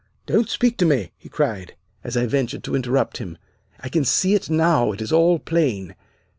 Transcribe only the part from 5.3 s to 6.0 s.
plain.